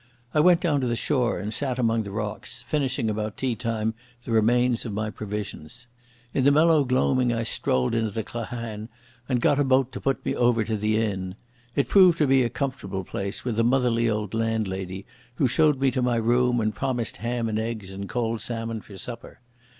[0.33, 3.93] I went down to the shore and sat among the rocks, finishing about tea time
[4.23, 5.85] the remains of my provisions.
[6.33, 8.89] In the mellow gloaming I strolled into the clachan
[9.29, 11.35] and got a boat to put me over to the inn.
[11.75, 15.91] It proved to be a comfortable place, with a motherly old landlady who showed me
[15.91, 19.39] to my room and promised ham and eggs and cold salmon for supper.